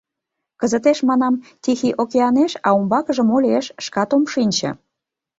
[0.59, 4.69] —Кызытеш,— манам,— Тихий океанеш, а умбакыже мо лиеш, шкат ом шинче...